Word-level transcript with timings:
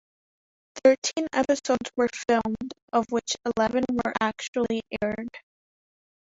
Thirteen 0.83 1.27
episodes 1.31 1.91
were 1.95 2.09
filmed, 2.27 2.73
of 2.91 3.05
which 3.11 3.35
eleven 3.55 3.83
were 4.03 4.13
actually 4.19 4.81
aired. 4.99 5.29